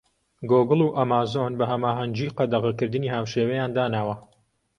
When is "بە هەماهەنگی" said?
1.59-2.33